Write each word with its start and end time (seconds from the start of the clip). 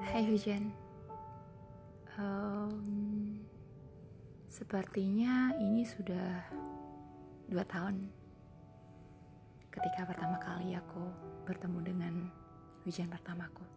Hai 0.00 0.24
hujan. 0.24 0.72
Um, 2.16 3.36
Sepertinya 4.48 5.52
ini 5.60 5.84
sudah 5.84 6.48
dua 7.44 7.60
tahun 7.68 8.08
Ketika 9.68 10.08
pertama 10.08 10.40
kali 10.40 10.72
aku 10.72 11.04
bertemu 11.44 11.78
dengan 11.84 12.14
hujan 12.88 13.12
pertamaku. 13.12 13.68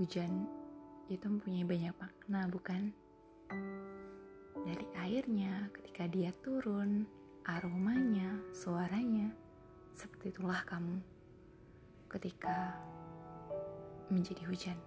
Hujan 0.00 0.48
itu 1.12 1.28
mempunyai 1.28 1.68
banyak 1.68 1.92
makna 2.00 2.48
bukan? 2.48 2.96
Dari 4.64 4.88
airnya 5.04 5.68
ketika 5.76 6.08
dia 6.08 6.32
turun 6.40 7.04
Aromanya, 7.44 8.40
suaranya 8.56 9.28
Seperti 9.92 10.32
itulah 10.32 10.64
kamu. 10.64 10.96
Ketika 12.08 12.80
menjadi 14.10 14.42
hujan. 14.46 14.78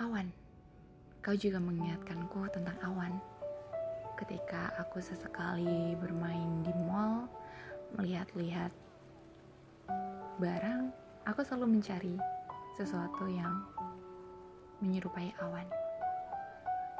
Awan, 0.00 0.32
kau 1.20 1.36
juga 1.36 1.60
mengingatkanku 1.60 2.48
tentang 2.48 2.78
awan. 2.80 3.20
Ketika 4.16 4.72
aku 4.80 4.96
sesekali 4.96 5.92
bermain 6.00 6.64
di 6.64 6.72
mall, 6.88 7.28
melihat-lihat 8.00 8.72
barang, 10.40 10.88
aku 11.28 11.44
selalu 11.44 11.76
mencari 11.76 12.16
sesuatu 12.80 13.28
yang 13.28 13.60
menyerupai 14.80 15.36
awan. 15.44 15.68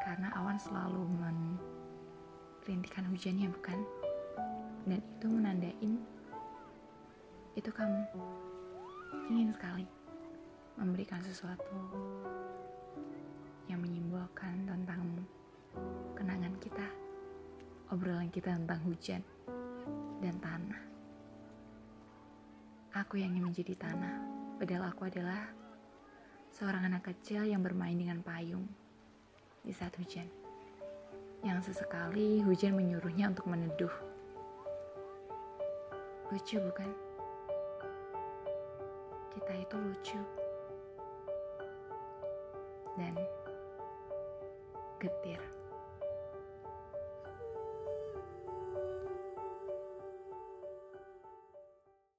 Karena 0.04 0.28
awan 0.36 0.60
selalu 0.60 1.00
merintikan 2.60 3.08
hujannya, 3.08 3.48
bukan? 3.48 3.80
Dan 4.84 5.00
itu 5.00 5.26
menandain 5.28 6.19
itu 7.60 7.76
kamu 7.76 8.08
ingin 9.28 9.52
sekali 9.52 9.84
memberikan 10.80 11.20
sesuatu 11.20 11.76
yang 13.68 13.84
menyimbolkan 13.84 14.64
tentang 14.64 15.04
kenangan 16.16 16.56
kita, 16.56 16.88
obrolan 17.92 18.32
kita 18.32 18.56
tentang 18.56 18.80
hujan 18.88 19.20
dan 20.24 20.40
tanah. 20.40 20.80
Aku 22.96 23.20
yang 23.20 23.36
ingin 23.36 23.52
menjadi 23.52 23.76
tanah, 23.76 24.16
padahal 24.56 24.96
aku 24.96 25.12
adalah 25.12 25.52
seorang 26.48 26.88
anak 26.88 27.12
kecil 27.12 27.44
yang 27.44 27.60
bermain 27.60 28.00
dengan 28.00 28.24
payung 28.24 28.64
di 29.60 29.76
saat 29.76 29.92
hujan. 30.00 30.32
Yang 31.44 31.76
sesekali 31.76 32.40
hujan 32.40 32.72
menyuruhnya 32.72 33.28
untuk 33.28 33.52
meneduh. 33.52 33.92
Lucu 36.32 36.56
bukan? 36.56 37.09
kita 39.50 39.66
itu 39.66 39.76
lucu 39.82 40.20
dan 42.94 43.18
getir. 45.02 45.39